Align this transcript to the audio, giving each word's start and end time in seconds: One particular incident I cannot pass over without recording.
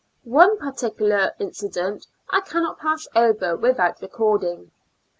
One 0.23 0.57
particular 0.57 1.35
incident 1.37 2.07
I 2.27 2.41
cannot 2.41 2.79
pass 2.79 3.07
over 3.15 3.55
without 3.55 4.01
recording. 4.01 4.71